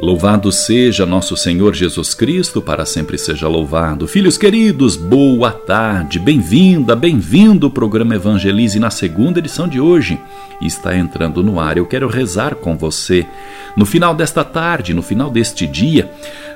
Louvado 0.00 0.52
seja 0.52 1.04
nosso 1.04 1.36
Senhor 1.36 1.74
Jesus 1.74 2.14
Cristo, 2.14 2.62
para 2.62 2.86
sempre 2.86 3.18
seja 3.18 3.48
louvado. 3.48 4.06
Filhos 4.06 4.38
queridos, 4.38 4.94
boa 4.94 5.50
tarde, 5.50 6.20
bem-vinda, 6.20 6.94
bem-vindo 6.94 7.66
ao 7.66 7.72
programa 7.72 8.14
Evangelize 8.14 8.78
na 8.78 8.90
segunda 8.90 9.40
edição 9.40 9.66
de 9.66 9.80
hoje. 9.80 10.16
Está 10.62 10.96
entrando 10.96 11.42
no 11.42 11.58
ar. 11.58 11.76
Eu 11.76 11.84
quero 11.84 12.06
rezar 12.06 12.54
com 12.54 12.78
você 12.78 13.26
no 13.76 13.84
final 13.84 14.14
desta 14.14 14.44
tarde, 14.44 14.94
no 14.94 15.02
final 15.02 15.30
deste 15.30 15.66
dia, 15.66 16.08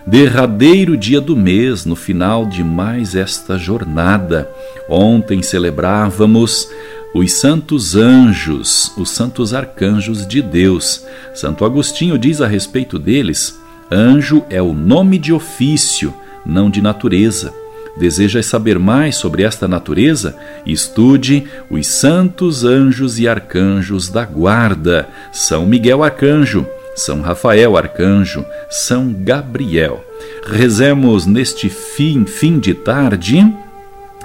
derradeiro 0.06 0.96
dia 0.96 1.20
do 1.20 1.34
mês, 1.34 1.84
no 1.84 1.96
final 1.96 2.46
de 2.46 2.62
mais 2.62 3.16
esta 3.16 3.58
jornada. 3.58 4.48
Ontem 4.88 5.42
celebrávamos 5.42 6.68
os 7.14 7.32
santos 7.32 7.94
anjos, 7.94 8.92
os 8.96 9.10
santos 9.10 9.52
arcanjos 9.52 10.26
de 10.26 10.40
Deus. 10.40 11.04
Santo 11.34 11.64
Agostinho 11.64 12.18
diz 12.18 12.40
a 12.40 12.46
respeito 12.46 12.98
deles: 12.98 13.58
anjo 13.90 14.44
é 14.48 14.62
o 14.62 14.72
nome 14.72 15.18
de 15.18 15.32
ofício, 15.32 16.14
não 16.44 16.70
de 16.70 16.80
natureza. 16.80 17.52
Desejas 17.96 18.46
saber 18.46 18.78
mais 18.78 19.16
sobre 19.16 19.42
esta 19.42 19.68
natureza? 19.68 20.34
Estude 20.64 21.44
os 21.70 21.86
santos 21.86 22.64
anjos 22.64 23.18
e 23.18 23.28
arcanjos 23.28 24.08
da 24.08 24.24
guarda. 24.24 25.06
São 25.30 25.66
Miguel 25.66 26.02
Arcanjo, 26.02 26.66
São 26.96 27.20
Rafael 27.20 27.76
Arcanjo, 27.76 28.46
São 28.70 29.12
Gabriel. 29.12 30.02
Rezemos 30.46 31.26
neste 31.26 31.68
fim, 31.68 32.24
fim 32.24 32.58
de 32.58 32.72
tarde, 32.72 33.46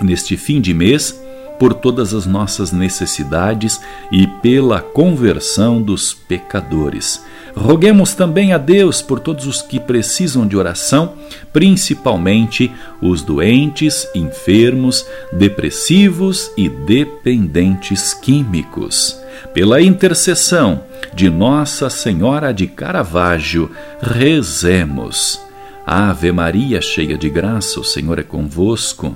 neste 0.02 0.38
fim 0.38 0.62
de 0.62 0.74
mês, 0.74 1.22
por 1.60 1.74
todas 1.74 2.14
as 2.14 2.26
nossas 2.26 2.72
necessidades 2.72 3.80
e 4.12 4.28
pela 4.28 4.82
conversão 4.82 5.82
dos 5.82 6.14
pecadores. 6.14 7.22
Roguemos 7.56 8.14
também 8.14 8.54
a 8.54 8.58
Deus 8.58 9.02
por 9.02 9.20
todos 9.20 9.48
os 9.48 9.64
que 9.64 9.80
precisam 9.80 10.46
de 10.46 10.56
oração, 10.56 11.14
principalmente 11.52 12.72
os 13.02 13.24
doentes, 13.24 14.08
enfermos, 14.14 15.06
depressivos 15.34 16.52
e 16.56 16.70
dependentes 16.70 18.14
químicos. 18.14 19.20
Pela 19.54 19.82
intercessão 19.82 20.84
de 21.16 21.30
Nossa 21.30 21.90
Senhora 21.90 22.54
de 22.54 22.68
Caravaggio, 22.68 23.72
rezemos. 24.00 25.42
Ave 25.86 26.32
Maria, 26.32 26.80
cheia 26.80 27.18
de 27.18 27.30
graça, 27.30 27.80
o 27.80 27.84
Senhor 27.84 28.20
é 28.20 28.24
convosco. 28.24 29.16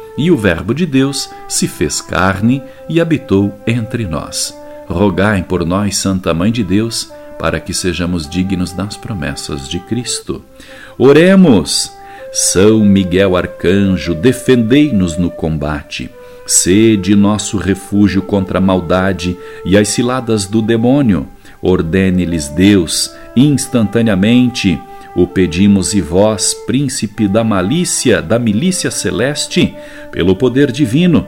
E 0.17 0.29
o 0.29 0.37
Verbo 0.37 0.73
de 0.73 0.85
Deus 0.85 1.29
se 1.47 1.67
fez 1.67 2.01
carne 2.01 2.61
e 2.89 2.99
habitou 2.99 3.53
entre 3.65 4.05
nós. 4.05 4.55
Rogai 4.87 5.43
por 5.43 5.65
nós, 5.65 5.97
Santa 5.97 6.33
Mãe 6.33 6.51
de 6.51 6.63
Deus, 6.63 7.11
para 7.39 7.59
que 7.59 7.73
sejamos 7.73 8.29
dignos 8.29 8.71
das 8.71 8.97
promessas 8.97 9.67
de 9.67 9.79
Cristo. 9.79 10.43
Oremos! 10.97 11.91
São 12.33 12.79
Miguel 12.85 13.35
Arcanjo, 13.35 14.15
defendei-nos 14.15 15.17
no 15.17 15.29
combate. 15.29 16.09
Sede 16.45 17.15
nosso 17.15 17.57
refúgio 17.57 18.21
contra 18.21 18.57
a 18.57 18.61
maldade 18.61 19.37
e 19.65 19.77
as 19.77 19.89
ciladas 19.89 20.45
do 20.45 20.61
demônio. 20.61 21.27
Ordene-lhes 21.61 22.47
Deus, 22.47 23.11
instantaneamente, 23.35 24.79
o 25.15 25.27
pedimos 25.27 25.93
e 25.93 26.01
vós, 26.01 26.53
príncipe 26.53 27.27
da 27.27 27.43
malícia, 27.43 28.21
da 28.21 28.39
milícia 28.39 28.89
celeste, 28.89 29.75
pelo 30.11 30.35
poder 30.35 30.71
divino, 30.71 31.27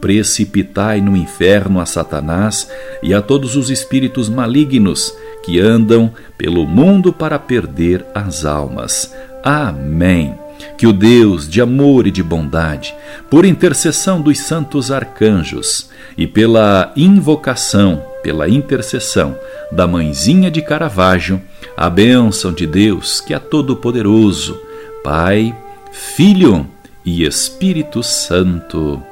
precipitai 0.00 1.00
no 1.00 1.16
inferno 1.16 1.80
a 1.80 1.86
Satanás 1.86 2.70
e 3.02 3.12
a 3.12 3.20
todos 3.20 3.56
os 3.56 3.70
espíritos 3.70 4.28
malignos 4.28 5.14
que 5.42 5.58
andam 5.60 6.12
pelo 6.38 6.66
mundo 6.66 7.12
para 7.12 7.38
perder 7.38 8.04
as 8.14 8.44
almas. 8.44 9.14
Amém. 9.42 10.34
Que 10.76 10.86
o 10.86 10.92
Deus 10.92 11.48
de 11.48 11.60
amor 11.60 12.06
e 12.06 12.10
de 12.10 12.22
bondade, 12.22 12.94
por 13.30 13.44
intercessão 13.44 14.20
dos 14.20 14.38
santos 14.38 14.90
arcanjos 14.90 15.88
e 16.16 16.26
pela 16.26 16.92
invocação, 16.96 18.02
pela 18.22 18.48
intercessão 18.48 19.38
da 19.70 19.86
Mãezinha 19.86 20.50
de 20.50 20.62
Caravaggio, 20.62 21.40
a 21.76 21.88
bênção 21.88 22.52
de 22.52 22.66
Deus, 22.66 23.20
que 23.20 23.34
é 23.34 23.38
todo-poderoso, 23.38 24.60
Pai, 25.02 25.54
Filho 25.92 26.66
e 27.04 27.24
Espírito 27.24 28.02
Santo. 28.02 29.02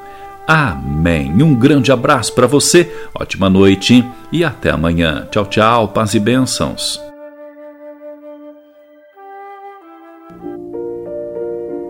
Amém. 0.46 1.30
Um 1.42 1.54
grande 1.54 1.92
abraço 1.92 2.32
para 2.32 2.46
você, 2.46 2.90
ótima 3.14 3.50
noite 3.50 4.04
e 4.32 4.44
até 4.44 4.70
amanhã. 4.70 5.26
Tchau, 5.30 5.44
tchau, 5.46 5.88
paz 5.88 6.14
e 6.14 6.20
bênçãos. 6.20 7.00